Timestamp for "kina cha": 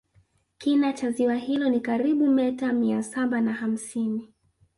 0.57-1.11